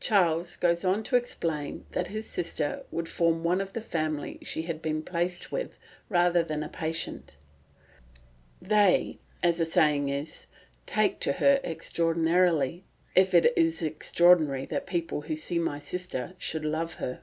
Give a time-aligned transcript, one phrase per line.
[0.00, 4.62] Charles goes on to explain that his sister would form one of the family she
[4.62, 7.36] had been placed with rather than a patient.
[8.62, 10.46] "They, as the saying is,
[10.86, 16.64] take to her extraordinarily, if it is extraordinary that people who see my sister should
[16.64, 17.20] love her.